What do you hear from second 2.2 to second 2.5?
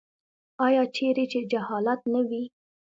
وي؟